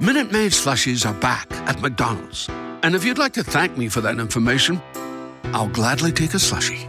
Minute 0.00 0.30
Maid 0.30 0.52
slushies 0.52 1.04
are 1.04 1.14
back 1.14 1.50
at 1.66 1.80
McDonald's. 1.80 2.48
And 2.84 2.94
if 2.94 3.04
you'd 3.04 3.18
like 3.18 3.32
to 3.32 3.42
thank 3.42 3.76
me 3.76 3.88
for 3.88 4.00
that 4.02 4.20
information, 4.20 4.80
I'll 5.46 5.66
gladly 5.68 6.12
take 6.12 6.34
a 6.34 6.36
slushie. 6.36 6.86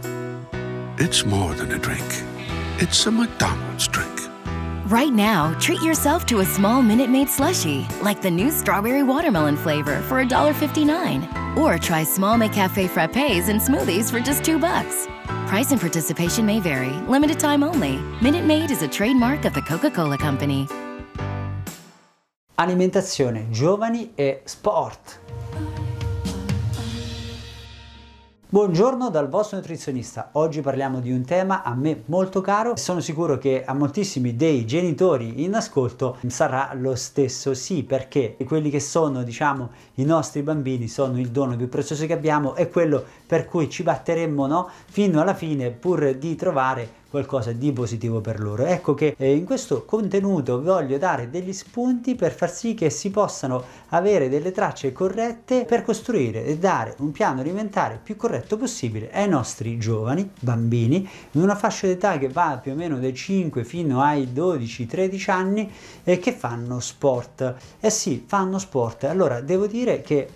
It's 0.96 1.24
more 1.24 1.52
than 1.54 1.72
a 1.72 1.78
drink, 1.78 2.06
it's 2.78 3.04
a 3.06 3.10
McDonald's 3.10 3.88
drink. 3.88 4.16
Right 4.86 5.12
now, 5.12 5.58
treat 5.58 5.82
yourself 5.82 6.24
to 6.26 6.38
a 6.38 6.44
small 6.44 6.82
Minute 6.82 7.10
Maid 7.10 7.26
slushie, 7.26 7.84
like 8.00 8.22
the 8.22 8.30
new 8.30 8.52
strawberry 8.52 9.02
watermelon 9.02 9.56
flavor 9.56 10.00
for 10.02 10.22
$1.59. 10.22 11.56
Or 11.56 11.78
try 11.78 12.04
small 12.04 12.38
McCafe 12.38 12.88
frappes 12.88 13.48
and 13.48 13.60
smoothies 13.60 14.08
for 14.08 14.20
just 14.20 14.44
two 14.44 14.60
bucks. 14.60 15.08
Price 15.48 15.72
and 15.72 15.80
participation 15.80 16.46
may 16.46 16.60
vary. 16.60 16.92
Limited 17.08 17.40
time 17.40 17.64
only. 17.64 17.96
Minute 18.22 18.44
Maid 18.44 18.70
is 18.70 18.82
a 18.82 18.88
trademark 18.88 19.44
of 19.46 19.54
the 19.54 19.62
Coca-Cola 19.62 20.16
Company. 20.16 20.68
Alimentazione, 22.60 23.48
giovani 23.48 24.12
e 24.14 24.42
sport. 24.44 25.20
Buongiorno 28.50 29.08
dal 29.08 29.30
vostro 29.30 29.56
nutrizionista. 29.56 30.28
Oggi 30.32 30.60
parliamo 30.60 31.00
di 31.00 31.10
un 31.10 31.24
tema 31.24 31.62
a 31.62 31.74
me 31.74 32.02
molto 32.06 32.42
caro. 32.42 32.76
Sono 32.76 33.00
sicuro 33.00 33.38
che 33.38 33.64
a 33.64 33.72
moltissimi 33.72 34.36
dei 34.36 34.66
genitori 34.66 35.42
in 35.42 35.54
ascolto 35.54 36.18
sarà 36.26 36.72
lo 36.74 36.94
stesso 36.96 37.54
sì, 37.54 37.82
perché 37.82 38.36
quelli 38.44 38.68
che 38.68 38.80
sono, 38.80 39.22
diciamo, 39.22 39.70
i 39.94 40.04
nostri 40.04 40.42
bambini 40.42 40.86
sono 40.86 41.18
il 41.18 41.30
dono 41.30 41.56
più 41.56 41.70
prezioso 41.70 42.04
che 42.04 42.12
abbiamo 42.12 42.56
e 42.56 42.68
quello 42.68 43.02
per 43.26 43.46
cui 43.46 43.70
ci 43.70 43.82
batteremmo, 43.82 44.46
no, 44.46 44.68
fino 44.84 45.22
alla 45.22 45.32
fine 45.32 45.70
pur 45.70 46.14
di 46.14 46.34
trovare 46.36 46.98
qualcosa 47.10 47.52
di 47.52 47.72
positivo 47.72 48.20
per 48.20 48.40
loro. 48.40 48.64
Ecco 48.64 48.94
che 48.94 49.14
eh, 49.18 49.34
in 49.34 49.44
questo 49.44 49.84
contenuto 49.84 50.62
voglio 50.62 50.96
dare 50.96 51.28
degli 51.28 51.52
spunti 51.52 52.14
per 52.14 52.32
far 52.32 52.50
sì 52.50 52.74
che 52.74 52.88
si 52.88 53.10
possano 53.10 53.64
avere 53.88 54.28
delle 54.28 54.52
tracce 54.52 54.92
corrette 54.92 55.64
per 55.64 55.82
costruire 55.82 56.44
e 56.44 56.56
dare 56.56 56.94
un 56.98 57.10
piano 57.10 57.40
alimentare 57.40 58.00
più 58.02 58.16
corretto 58.16 58.56
possibile 58.56 59.10
ai 59.10 59.28
nostri 59.28 59.76
giovani, 59.76 60.30
bambini, 60.40 61.08
in 61.32 61.42
una 61.42 61.56
fascia 61.56 61.88
d'età 61.88 62.16
che 62.16 62.28
va 62.28 62.60
più 62.62 62.72
o 62.72 62.76
meno 62.76 62.98
dai 62.98 63.14
5 63.14 63.64
fino 63.64 64.00
ai 64.00 64.28
12-13 64.32 65.30
anni 65.30 65.70
e 66.04 66.18
che 66.20 66.32
fanno 66.32 66.78
sport. 66.78 67.56
Eh 67.80 67.90
sì, 67.90 68.24
fanno 68.24 68.58
sport. 68.58 69.04
Allora, 69.04 69.40
devo 69.40 69.66
dire 69.66 70.00
che 70.00 70.28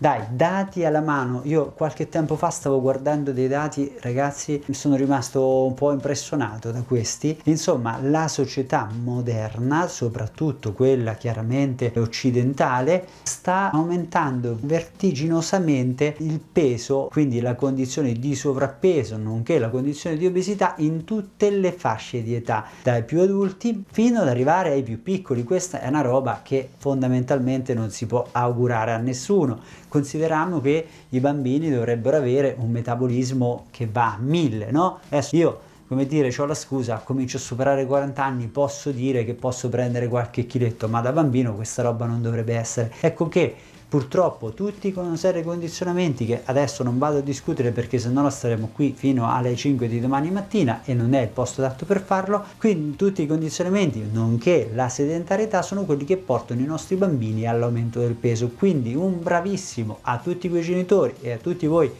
dai, 0.00 0.22
dati 0.30 0.84
alla 0.84 1.00
mano. 1.00 1.40
Io 1.44 1.72
qualche 1.72 2.08
tempo 2.08 2.36
fa 2.36 2.50
stavo 2.50 2.80
guardando 2.80 3.32
dei 3.32 3.48
dati, 3.48 3.92
ragazzi, 4.00 4.62
mi 4.66 4.74
sono 4.74 4.94
rimasto 4.94 5.64
un 5.64 5.74
po' 5.74 5.90
impressionato 5.90 6.70
da 6.70 6.82
questi. 6.82 7.36
Insomma, 7.44 7.98
la 8.00 8.28
società 8.28 8.88
moderna, 9.02 9.88
soprattutto 9.88 10.72
quella 10.72 11.14
chiaramente 11.14 11.92
occidentale, 11.96 13.06
sta 13.24 13.72
aumentando 13.72 14.56
vertiginosamente 14.60 16.14
il 16.18 16.38
peso, 16.40 17.08
quindi 17.10 17.40
la 17.40 17.56
condizione 17.56 18.12
di 18.12 18.36
sovrappeso, 18.36 19.16
nonché 19.16 19.58
la 19.58 19.68
condizione 19.68 20.16
di 20.16 20.26
obesità 20.26 20.74
in 20.78 21.02
tutte 21.02 21.50
le 21.50 21.72
fasce 21.72 22.22
di 22.22 22.36
età, 22.36 22.66
dai 22.84 23.02
più 23.02 23.20
adulti 23.20 23.84
fino 23.90 24.20
ad 24.20 24.28
arrivare 24.28 24.70
ai 24.70 24.84
più 24.84 25.02
piccoli. 25.02 25.42
Questa 25.42 25.80
è 25.80 25.88
una 25.88 26.02
roba 26.02 26.40
che 26.44 26.68
fondamentalmente 26.78 27.74
non 27.74 27.90
si 27.90 28.06
può 28.06 28.24
augurare 28.30 28.92
a 28.92 28.98
nessuno 28.98 29.86
consideriamo 29.88 30.60
che 30.60 30.86
i 31.08 31.20
bambini 31.20 31.70
dovrebbero 31.70 32.16
avere 32.16 32.54
un 32.58 32.70
metabolismo 32.70 33.66
che 33.70 33.88
va 33.90 34.14
a 34.14 34.18
mille, 34.20 34.70
no? 34.70 35.00
Adesso 35.08 35.36
io 35.36 35.60
come 35.88 36.06
dire, 36.06 36.30
ho 36.36 36.44
la 36.44 36.54
scusa, 36.54 36.98
comincio 36.98 37.38
a 37.38 37.40
superare 37.40 37.82
i 37.82 37.86
40 37.86 38.22
anni, 38.22 38.46
posso 38.46 38.90
dire 38.90 39.24
che 39.24 39.32
posso 39.32 39.70
prendere 39.70 40.06
qualche 40.06 40.46
chiletto, 40.46 40.86
ma 40.86 41.00
da 41.00 41.12
bambino 41.12 41.54
questa 41.54 41.80
roba 41.80 42.04
non 42.04 42.20
dovrebbe 42.20 42.54
essere. 42.54 42.92
Ecco 43.00 43.26
che 43.28 43.56
Purtroppo 43.88 44.52
tutti 44.52 44.92
con 44.92 45.06
una 45.06 45.16
serie 45.16 45.40
di 45.40 45.46
condizionamenti 45.46 46.26
che 46.26 46.42
adesso 46.44 46.82
non 46.82 46.98
vado 46.98 47.18
a 47.18 47.22
discutere 47.22 47.70
perché 47.70 47.98
se 47.98 48.10
no 48.10 48.28
staremo 48.28 48.68
qui 48.74 48.92
fino 48.94 49.32
alle 49.32 49.56
5 49.56 49.88
di 49.88 49.98
domani 49.98 50.30
mattina 50.30 50.82
e 50.84 50.92
non 50.92 51.14
è 51.14 51.22
il 51.22 51.28
posto 51.28 51.64
adatto 51.64 51.86
per 51.86 52.02
farlo, 52.02 52.44
quindi 52.58 52.96
tutti 52.96 53.22
i 53.22 53.26
condizionamenti 53.26 54.06
nonché 54.12 54.70
la 54.74 54.90
sedentarietà 54.90 55.62
sono 55.62 55.86
quelli 55.86 56.04
che 56.04 56.18
portano 56.18 56.60
i 56.60 56.66
nostri 56.66 56.96
bambini 56.96 57.46
all'aumento 57.46 58.00
del 58.00 58.12
peso. 58.12 58.50
Quindi 58.50 58.94
un 58.94 59.22
bravissimo 59.22 60.00
a 60.02 60.18
tutti 60.18 60.50
quei 60.50 60.62
genitori 60.62 61.14
e 61.22 61.32
a 61.32 61.38
tutti 61.38 61.66
voi 61.66 61.90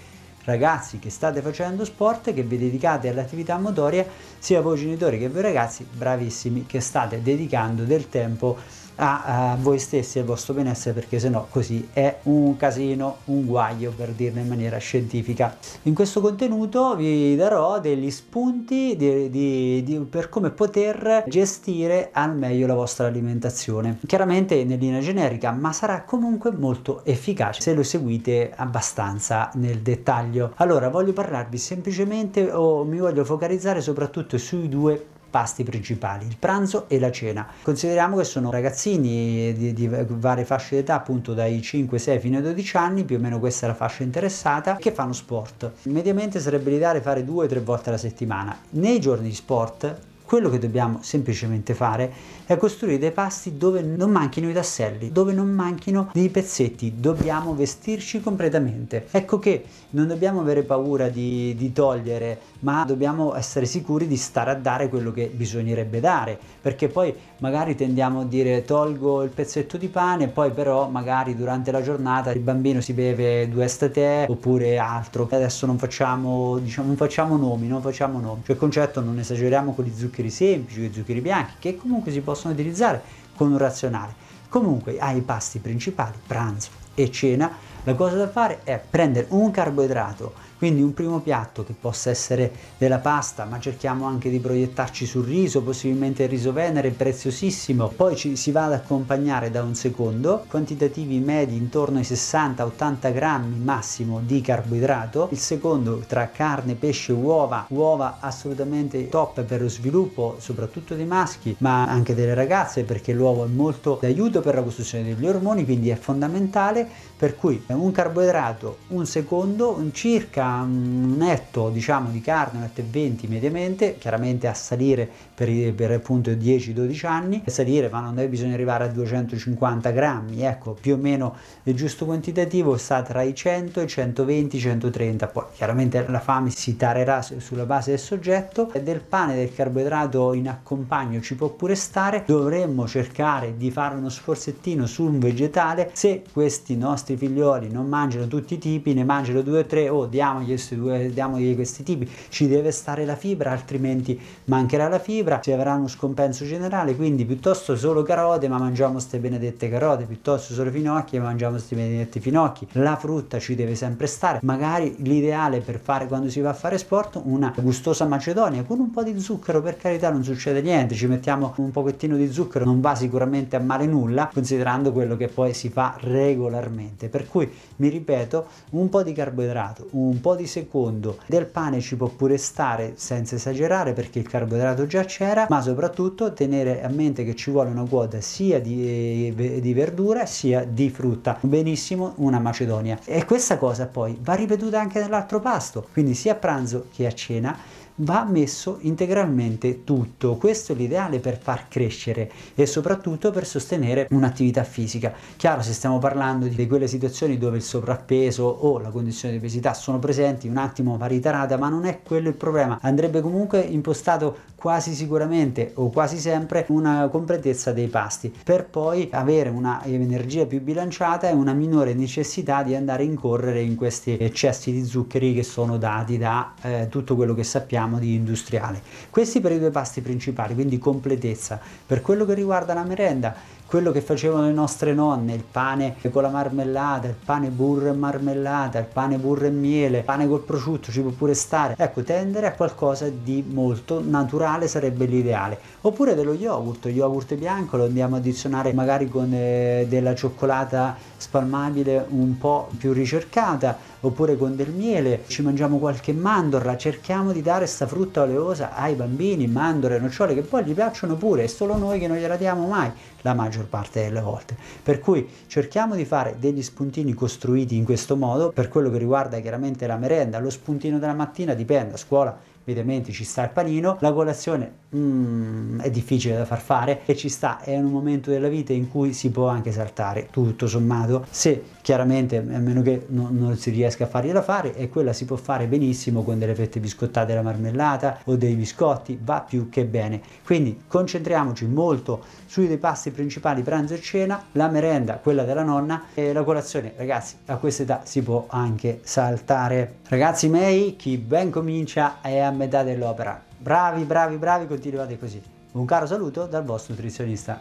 ragazzi 0.44 0.98
che 0.98 1.08
state 1.08 1.40
facendo 1.40 1.86
sport, 1.86 2.34
che 2.34 2.42
vi 2.42 2.58
dedicate 2.58 3.08
all'attività 3.08 3.56
motoria, 3.56 4.06
sia 4.38 4.60
voi 4.60 4.76
genitori 4.76 5.18
che 5.18 5.30
voi 5.30 5.40
ragazzi, 5.40 5.86
bravissimi 5.90 6.66
che 6.66 6.80
state 6.80 7.22
dedicando 7.22 7.84
del 7.84 8.10
tempo 8.10 8.58
a, 8.98 9.52
a 9.52 9.56
voi 9.56 9.78
stessi 9.78 10.18
e 10.18 10.20
al 10.20 10.26
vostro 10.26 10.54
benessere 10.54 10.94
perché 10.94 11.18
sennò 11.18 11.46
così 11.50 11.88
è 11.92 12.18
un 12.24 12.56
casino, 12.56 13.18
un 13.26 13.44
guaio 13.44 13.92
per 13.96 14.10
dirlo 14.10 14.40
in 14.40 14.48
maniera 14.48 14.78
scientifica. 14.78 15.56
In 15.82 15.94
questo 15.94 16.20
contenuto 16.20 16.96
vi 16.96 17.36
darò 17.36 17.80
degli 17.80 18.10
spunti 18.10 18.96
di, 18.96 19.30
di, 19.30 19.82
di, 19.82 19.98
per 19.98 20.28
come 20.28 20.50
poter 20.50 21.24
gestire 21.26 22.10
al 22.12 22.36
meglio 22.36 22.66
la 22.66 22.74
vostra 22.74 23.06
alimentazione. 23.06 23.98
Chiaramente 24.06 24.54
in 24.54 24.76
linea 24.78 25.00
generica, 25.00 25.50
ma 25.52 25.72
sarà 25.72 26.02
comunque 26.02 26.50
molto 26.50 27.04
efficace 27.04 27.60
se 27.60 27.74
lo 27.74 27.82
seguite 27.82 28.52
abbastanza 28.54 29.50
nel 29.54 29.78
dettaglio. 29.78 30.52
Allora 30.56 30.88
voglio 30.88 31.12
parlarvi 31.12 31.58
semplicemente 31.58 32.50
o 32.50 32.84
mi 32.84 32.98
voglio 32.98 33.24
focalizzare 33.24 33.80
soprattutto 33.80 34.38
sui 34.38 34.68
due 34.68 35.06
pasti 35.30 35.64
principali, 35.64 36.26
il 36.26 36.36
pranzo 36.38 36.88
e 36.88 36.98
la 36.98 37.10
cena. 37.10 37.46
Consideriamo 37.62 38.16
che 38.16 38.24
sono 38.24 38.50
ragazzini 38.50 39.52
di, 39.52 39.72
di 39.72 39.88
varie 39.88 40.44
fasce 40.44 40.76
d'età, 40.76 40.94
appunto 40.94 41.34
dai 41.34 41.58
5-6 41.58 42.18
fino 42.18 42.36
ai 42.36 42.42
12 42.42 42.76
anni, 42.76 43.04
più 43.04 43.16
o 43.16 43.20
meno 43.20 43.38
questa 43.38 43.66
è 43.66 43.68
la 43.68 43.74
fascia 43.74 44.02
interessata, 44.02 44.76
che 44.76 44.92
fanno 44.92 45.12
sport. 45.12 45.72
Mediamente 45.82 46.40
sarebbe 46.40 46.70
l'ideale 46.70 47.00
fare 47.00 47.24
2-3 47.24 47.62
volte 47.62 47.88
alla 47.88 47.98
settimana. 47.98 48.56
Nei 48.70 49.00
giorni 49.00 49.28
di 49.28 49.34
sport 49.34 49.96
quello 50.28 50.50
che 50.50 50.58
dobbiamo 50.58 50.98
semplicemente 51.00 51.72
fare 51.72 52.12
è 52.44 52.58
costruire 52.58 52.98
dei 52.98 53.12
pasti 53.12 53.56
dove 53.56 53.80
non 53.80 54.10
manchino 54.10 54.50
i 54.50 54.52
tasselli, 54.52 55.10
dove 55.10 55.32
non 55.32 55.48
manchino 55.48 56.10
dei 56.12 56.28
pezzetti, 56.28 57.00
dobbiamo 57.00 57.54
vestirci 57.54 58.20
completamente. 58.20 59.06
Ecco 59.10 59.38
che 59.38 59.64
non 59.90 60.06
dobbiamo 60.06 60.40
avere 60.40 60.64
paura 60.64 61.08
di, 61.08 61.54
di 61.56 61.72
togliere, 61.72 62.40
ma 62.60 62.84
dobbiamo 62.84 63.34
essere 63.34 63.64
sicuri 63.64 64.06
di 64.06 64.18
stare 64.18 64.50
a 64.50 64.54
dare 64.54 64.90
quello 64.90 65.12
che 65.12 65.30
bisognerebbe 65.32 65.98
dare, 65.98 66.38
perché 66.60 66.88
poi 66.88 67.14
magari 67.38 67.74
tendiamo 67.74 68.20
a 68.20 68.24
dire 68.24 68.64
tolgo 68.64 69.22
il 69.22 69.30
pezzetto 69.30 69.78
di 69.78 69.88
pane, 69.88 70.28
poi 70.28 70.50
però 70.50 70.90
magari 70.90 71.36
durante 71.36 71.70
la 71.70 71.80
giornata 71.80 72.32
il 72.32 72.40
bambino 72.40 72.82
si 72.82 72.92
beve 72.92 73.48
due 73.48 73.64
estate 73.64 74.26
oppure 74.28 74.76
altro. 74.76 75.26
Adesso 75.30 75.64
non 75.64 75.78
facciamo, 75.78 76.58
diciamo, 76.58 76.88
non 76.88 76.96
facciamo 76.96 77.38
nomi, 77.38 77.66
non 77.66 77.80
facciamo 77.80 78.20
nomi. 78.20 78.42
Cioè 78.44 78.56
il 78.56 78.60
concetto 78.60 79.00
non 79.00 79.18
esageriamo 79.18 79.72
con 79.72 79.86
gli 79.86 79.92
zuccheri 79.94 80.17
zuccheri 80.18 80.30
semplici, 80.30 80.92
zuccheri 80.92 81.20
bianchi, 81.20 81.52
che 81.60 81.76
comunque 81.76 82.10
si 82.10 82.20
possono 82.20 82.52
utilizzare 82.52 83.00
con 83.36 83.52
un 83.52 83.58
razionale. 83.58 84.26
Comunque 84.48 84.98
ai 84.98 85.20
pasti 85.20 85.58
principali, 85.58 86.16
pranzo 86.26 86.70
e 86.94 87.10
cena, 87.10 87.50
la 87.84 87.94
cosa 87.94 88.16
da 88.16 88.28
fare 88.28 88.60
è 88.64 88.80
prendere 88.90 89.26
un 89.30 89.50
carboidrato 89.50 90.32
quindi 90.58 90.82
un 90.82 90.92
primo 90.92 91.20
piatto 91.20 91.64
che 91.64 91.72
possa 91.72 92.10
essere 92.10 92.50
della 92.76 92.98
pasta, 92.98 93.44
ma 93.44 93.60
cerchiamo 93.60 94.06
anche 94.06 94.28
di 94.28 94.40
proiettarci 94.40 95.06
sul 95.06 95.24
riso, 95.24 95.62
possibilmente 95.62 96.24
il 96.24 96.28
riso 96.28 96.52
venere, 96.52 96.90
preziosissimo. 96.90 97.92
Poi 97.94 98.16
ci 98.16 98.34
si 98.34 98.50
va 98.50 98.64
ad 98.64 98.72
accompagnare 98.72 99.52
da 99.52 99.62
un 99.62 99.76
secondo, 99.76 100.44
quantitativi 100.48 101.20
medi 101.20 101.56
intorno 101.56 101.98
ai 101.98 102.04
60-80 102.04 103.12
grammi 103.12 103.58
massimo 103.60 104.20
di 104.20 104.40
carboidrato. 104.40 105.28
Il 105.30 105.38
secondo 105.38 106.02
tra 106.08 106.28
carne, 106.30 106.74
pesce, 106.74 107.12
uova, 107.12 107.66
uova 107.68 108.16
assolutamente 108.18 109.08
top 109.08 109.42
per 109.42 109.60
lo 109.60 109.68
sviluppo 109.68 110.38
soprattutto 110.40 110.96
dei 110.96 111.06
maschi, 111.06 111.54
ma 111.58 111.86
anche 111.86 112.16
delle 112.16 112.34
ragazze 112.34 112.82
perché 112.82 113.12
l'uovo 113.12 113.44
è 113.44 113.48
molto 113.48 113.98
d'aiuto 114.00 114.37
per 114.40 114.54
la 114.54 114.62
costruzione 114.62 115.04
degli 115.04 115.26
ormoni, 115.26 115.64
quindi 115.64 115.90
è 115.90 115.96
fondamentale. 115.96 116.86
Per 117.18 117.36
cui 117.36 117.60
un 117.66 117.90
carboidrato, 117.90 118.78
un 118.88 119.04
secondo, 119.04 119.82
circa 119.92 120.60
un 120.62 121.16
netto 121.16 121.68
diciamo 121.68 122.10
di 122.10 122.20
carne, 122.20 122.58
un 122.58 122.62
netto 122.62 122.80
e 122.80 122.84
20 122.88 123.26
mediamente, 123.26 123.96
chiaramente 123.98 124.46
a 124.46 124.54
salire 124.54 125.08
per, 125.34 125.74
per 125.74 125.90
appunto 125.90 126.30
10-12 126.30 127.06
anni, 127.06 127.42
a 127.44 127.50
salire 127.50 127.88
ma 127.88 128.00
non 128.00 128.14
deve 128.14 128.28
bisogna 128.28 128.54
arrivare 128.54 128.84
a 128.84 128.88
250 128.88 129.90
grammi, 129.90 130.42
ecco 130.42 130.76
più 130.80 130.94
o 130.94 130.96
meno 130.96 131.34
il 131.64 131.74
giusto 131.74 132.04
quantitativo 132.04 132.76
sta 132.76 133.02
tra 133.02 133.22
i 133.22 133.34
100 133.34 133.80
e 133.80 133.84
i 133.84 133.88
120, 133.88 134.58
130, 134.58 135.26
poi 135.26 135.44
chiaramente 135.54 136.04
la 136.08 136.20
fame 136.20 136.50
si 136.50 136.76
tarerà 136.76 137.22
sulla 137.22 137.66
base 137.66 137.90
del 137.90 138.00
soggetto, 138.00 138.70
del 138.82 139.00
pane, 139.00 139.34
del 139.34 139.54
carboidrato 139.54 140.32
in 140.34 140.48
accompagno 140.48 141.20
ci 141.20 141.34
può 141.34 141.48
pure 141.48 141.74
stare, 141.74 142.24
dovremmo 142.26 142.86
cercare 142.86 143.56
di 143.56 143.70
fare 143.70 143.96
uno 143.96 144.08
sforzettino 144.28 144.86
su 144.86 145.04
un 145.04 145.18
vegetale. 145.18 145.90
Se 145.94 146.22
questi 146.30 146.76
nostri 146.76 147.16
figlioli 147.16 147.70
non 147.70 147.88
mangiano 147.88 148.26
tutti 148.26 148.54
i 148.54 148.58
tipi, 148.58 148.92
ne 148.92 149.04
mangiano 149.04 149.40
due 149.40 149.60
o 149.60 149.64
tre, 149.64 149.88
o 149.88 149.98
oh, 149.98 150.06
diamogli 150.06 150.48
questi, 150.48 150.76
due, 150.76 151.10
diamogli 151.12 151.54
questi 151.54 151.82
tipi, 151.82 152.08
ci 152.28 152.46
deve 152.46 152.70
stare 152.70 153.04
la 153.06 153.16
fibra, 153.16 153.52
altrimenti 153.52 154.20
mancherà 154.44 154.88
la 154.88 154.98
fibra, 154.98 155.40
ci 155.40 155.52
avrà 155.52 155.74
uno 155.74 155.88
scompenso 155.88 156.44
generale, 156.44 156.94
quindi 156.94 157.24
piuttosto 157.24 157.76
solo 157.76 158.02
carote, 158.02 158.48
ma 158.48 158.58
mangiamo 158.58 158.92
queste 158.92 159.18
benedette 159.18 159.70
carote, 159.70 160.04
piuttosto 160.04 160.52
solo 160.52 160.70
finocchi, 160.70 161.18
ma 161.18 161.24
mangiamo 161.24 161.52
questi 161.52 161.74
benedetti 161.74 162.20
finocchi. 162.20 162.66
La 162.72 162.96
frutta 162.96 163.38
ci 163.38 163.54
deve 163.54 163.74
sempre 163.74 164.06
stare, 164.06 164.40
magari 164.42 164.96
l'ideale 164.98 165.60
per 165.60 165.80
fare 165.80 166.06
quando 166.06 166.28
si 166.28 166.40
va 166.40 166.50
a 166.50 166.54
fare 166.54 166.76
sport, 166.76 167.20
una 167.22 167.52
gustosa 167.56 168.04
macedonia 168.04 168.62
con 168.64 168.78
un 168.78 168.90
po' 168.90 169.02
di 169.02 169.18
zucchero, 169.18 169.62
per 169.62 169.76
carità 169.76 170.10
non 170.10 170.22
succede 170.22 170.60
niente, 170.60 170.94
ci 170.94 171.06
mettiamo 171.06 171.54
un 171.56 171.70
pochettino 171.70 172.16
di 172.16 172.30
zucchero, 172.30 172.64
non 172.64 172.80
va 172.80 172.94
sicuramente 172.94 173.56
a 173.56 173.60
male 173.60 173.86
nulla, 173.86 174.17
considerando 174.26 174.92
quello 174.92 175.16
che 175.16 175.28
poi 175.28 175.54
si 175.54 175.68
fa 175.68 175.96
regolarmente. 176.00 177.08
Per 177.08 177.26
cui 177.28 177.50
mi 177.76 177.88
ripeto, 177.88 178.46
un 178.70 178.88
po' 178.88 179.02
di 179.02 179.12
carboidrato, 179.12 179.88
un 179.92 180.20
po' 180.20 180.34
di 180.34 180.46
secondo 180.46 181.18
del 181.26 181.46
pane 181.46 181.80
ci 181.80 181.96
può 181.96 182.08
pure 182.08 182.36
stare 182.36 182.94
senza 182.96 183.36
esagerare 183.36 183.92
perché 183.92 184.18
il 184.18 184.28
carboidrato 184.28 184.86
già 184.86 185.04
c'era, 185.04 185.46
ma 185.48 185.60
soprattutto 185.60 186.32
tenere 186.32 186.82
a 186.82 186.88
mente 186.88 187.24
che 187.24 187.34
ci 187.34 187.50
vuole 187.50 187.70
una 187.70 187.86
quota 187.88 188.20
sia 188.20 188.60
di, 188.60 189.34
eh, 189.36 189.60
di 189.60 189.72
verdura 189.72 190.26
sia 190.26 190.64
di 190.64 190.90
frutta. 190.90 191.38
Benissimo 191.40 192.14
una 192.16 192.38
macedonia. 192.38 192.98
E 193.04 193.24
questa 193.24 193.58
cosa 193.58 193.86
poi 193.86 194.18
va 194.20 194.34
ripetuta 194.34 194.80
anche 194.80 195.00
nell'altro 195.00 195.40
pasto, 195.40 195.86
quindi 195.92 196.14
sia 196.14 196.32
a 196.32 196.36
pranzo 196.36 196.86
che 196.92 197.06
a 197.06 197.12
cena 197.12 197.56
va 197.98 198.24
messo 198.24 198.78
integralmente 198.80 199.84
tutto. 199.84 200.36
Questo 200.36 200.72
è 200.72 200.76
l'ideale 200.76 201.18
per 201.18 201.38
far 201.38 201.68
crescere 201.68 202.30
e 202.54 202.66
soprattutto 202.66 203.30
per 203.30 203.46
sostenere 203.46 204.06
un'attività 204.10 204.64
fisica. 204.64 205.12
Chiaro, 205.36 205.62
se 205.62 205.72
stiamo 205.72 205.98
parlando 205.98 206.46
di 206.46 206.66
quelle 206.66 206.86
situazioni 206.86 207.38
dove 207.38 207.56
il 207.56 207.62
sovrappeso 207.62 208.44
o 208.44 208.78
la 208.78 208.90
condizione 208.90 209.34
di 209.34 209.38
obesità 209.38 209.74
sono 209.74 209.98
presenti, 209.98 210.48
un 210.48 210.56
attimo 210.56 210.96
va 210.96 211.06
ritarata, 211.06 211.56
ma 211.56 211.68
non 211.68 211.84
è 211.84 212.00
quello 212.02 212.28
il 212.28 212.34
problema. 212.34 212.78
Andrebbe 212.82 213.20
comunque 213.20 213.60
impostato 213.60 214.38
quasi 214.54 214.92
sicuramente 214.92 215.70
o 215.74 215.88
quasi 215.88 216.18
sempre 216.18 216.66
una 216.70 217.06
completezza 217.08 217.72
dei 217.72 217.86
pasti 217.86 218.34
per 218.42 218.64
poi 218.64 219.08
avere 219.12 219.50
una 219.50 219.84
energia 219.84 220.46
più 220.46 220.60
bilanciata 220.60 221.28
e 221.28 221.32
una 221.32 221.52
minore 221.52 221.94
necessità 221.94 222.64
di 222.64 222.74
andare 222.74 223.04
a 223.04 223.06
incorrere 223.06 223.60
in 223.60 223.76
questi 223.76 224.16
eccessi 224.18 224.72
di 224.72 224.84
zuccheri 224.84 225.32
che 225.32 225.44
sono 225.44 225.78
dati 225.78 226.18
da 226.18 226.54
eh, 226.60 226.88
tutto 226.90 227.14
quello 227.14 227.34
che 227.34 227.44
sappiamo 227.44 227.87
parliamo 227.88 227.98
di 227.98 228.14
industriale. 228.14 228.82
Questi 229.10 229.40
per 229.40 229.52
i 229.52 229.58
due 229.58 229.70
pasti 229.70 230.02
principali, 230.02 230.54
quindi 230.54 230.78
completezza. 230.78 231.58
Per 231.86 232.02
quello 232.02 232.24
che 232.26 232.34
riguarda 232.34 232.74
la 232.74 232.84
merenda, 232.84 233.34
quello 233.68 233.92
che 233.92 234.00
facevano 234.00 234.46
le 234.46 234.52
nostre 234.52 234.94
nonne, 234.94 235.34
il 235.34 235.44
pane 235.44 235.96
con 236.10 236.22
la 236.22 236.30
marmellata, 236.30 237.06
il 237.06 237.14
pane 237.22 237.48
burro 237.48 237.88
e 237.88 237.92
marmellata, 237.92 238.78
il 238.78 238.86
pane 238.86 239.18
burro 239.18 239.44
e 239.44 239.50
miele, 239.50 239.98
il 239.98 240.04
pane 240.04 240.26
col 240.26 240.40
prosciutto 240.40 240.90
ci 240.90 241.02
può 241.02 241.10
pure 241.10 241.34
stare. 241.34 241.74
Ecco, 241.76 242.02
tendere 242.02 242.46
a 242.46 242.52
qualcosa 242.52 243.10
di 243.10 243.44
molto 243.46 244.02
naturale 244.02 244.68
sarebbe 244.68 245.04
l'ideale. 245.04 245.58
Oppure 245.82 246.14
dello 246.14 246.32
yogurt, 246.32 246.86
yogurt 246.86 247.34
bianco 247.34 247.76
lo 247.76 247.84
andiamo 247.84 248.14
a 248.14 248.18
addizionare 248.18 248.72
magari 248.72 249.06
con 249.06 249.30
eh, 249.34 249.84
della 249.86 250.14
cioccolata 250.14 250.96
spalmabile 251.18 252.06
un 252.08 252.38
po' 252.38 252.70
più 252.78 252.92
ricercata 252.92 253.76
oppure 254.00 254.36
con 254.36 254.56
del 254.56 254.70
miele, 254.70 255.24
ci 255.26 255.42
mangiamo 255.42 255.78
qualche 255.78 256.12
mandorla, 256.12 256.76
cerchiamo 256.76 257.32
di 257.32 257.42
dare 257.42 257.66
questa 257.78 257.86
frutta 257.86 258.22
oleosa 258.22 258.74
ai 258.74 258.96
bambini, 258.96 259.46
mandorle, 259.46 260.00
nocciole 260.00 260.34
che 260.34 260.42
poi 260.42 260.64
gli 260.64 260.74
piacciono 260.74 261.14
pure, 261.14 261.44
è 261.44 261.46
solo 261.46 261.76
noi 261.76 262.00
che 262.00 262.08
non 262.08 262.16
gliela 262.16 262.34
diamo 262.34 262.66
mai 262.66 262.90
la 263.20 263.34
maggior 263.34 263.66
parte 263.66 264.02
delle 264.02 264.20
volte. 264.20 264.56
Per 264.82 264.98
cui 264.98 265.28
cerchiamo 265.46 265.94
di 265.94 266.04
fare 266.04 266.34
degli 266.40 266.60
spuntini 266.60 267.14
costruiti 267.14 267.76
in 267.76 267.84
questo 267.84 268.16
modo, 268.16 268.50
per 268.50 268.68
quello 268.68 268.90
che 268.90 268.98
riguarda 268.98 269.38
chiaramente 269.38 269.86
la 269.86 269.96
merenda, 269.96 270.40
lo 270.40 270.50
spuntino 270.50 270.98
della 270.98 271.14
mattina 271.14 271.54
dipende, 271.54 271.94
a 271.94 271.98
scuola 271.98 272.36
ovviamente 272.72 273.12
ci 273.12 273.24
sta 273.24 273.44
il 273.44 273.50
panino, 273.50 273.96
la 274.00 274.12
colazione 274.12 274.72
mm, 274.94 275.80
è 275.80 275.90
difficile 275.90 276.36
da 276.36 276.44
far 276.44 276.60
fare 276.60 277.00
e 277.04 277.16
ci 277.16 277.28
sta, 277.28 277.60
è 277.60 277.76
un 277.76 277.90
momento 277.90 278.30
della 278.30 278.48
vita 278.48 278.72
in 278.72 278.88
cui 278.88 279.12
si 279.12 279.30
può 279.30 279.48
anche 279.48 279.72
saltare, 279.72 280.28
tutto 280.30 280.66
sommato, 280.66 281.26
se 281.30 281.62
chiaramente 281.82 282.36
a 282.36 282.58
meno 282.58 282.82
che 282.82 283.06
non, 283.08 283.36
non 283.36 283.56
si 283.56 283.70
riesca 283.70 284.04
a 284.04 284.06
fargliela 284.06 284.42
fare 284.42 284.74
e 284.74 284.88
quella 284.88 285.12
si 285.12 285.24
può 285.24 285.36
fare 285.36 285.66
benissimo 285.66 286.22
con 286.22 286.38
delle 286.38 286.54
fette 286.54 286.80
biscottate 286.80 287.32
alla 287.32 287.42
marmellata 287.42 288.20
o 288.24 288.36
dei 288.36 288.54
biscotti, 288.54 289.18
va 289.22 289.40
più 289.40 289.68
che 289.68 289.84
bene. 289.84 290.20
Quindi 290.44 290.82
concentriamoci 290.86 291.66
molto 291.66 292.22
sui 292.46 292.66
dei 292.66 292.78
pasti 292.78 293.10
principali 293.10 293.62
pranzo 293.62 293.94
e 293.94 294.00
cena, 294.00 294.44
la 294.52 294.68
merenda, 294.68 295.14
quella 295.14 295.44
della 295.44 295.62
nonna 295.62 296.04
e 296.14 296.32
la 296.32 296.42
colazione, 296.42 296.92
ragazzi, 296.96 297.36
a 297.46 297.56
questa 297.56 297.82
età 297.82 298.00
si 298.04 298.22
può 298.22 298.46
anche 298.48 299.00
saltare. 299.02 299.96
Ragazzi 300.08 300.48
miei, 300.48 300.96
chi 300.96 301.16
ben 301.16 301.50
comincia 301.50 302.20
è 302.20 302.38
a 302.38 302.50
metà 302.50 302.82
dell'opera. 302.82 303.47
Bravi, 303.60 304.04
bravi, 304.04 304.36
bravi, 304.36 304.66
continuate 304.68 305.18
così. 305.18 305.42
Un 305.72 305.84
caro 305.84 306.06
saluto 306.06 306.46
dal 306.46 306.64
vostro 306.64 306.94
nutrizionista. 306.94 307.60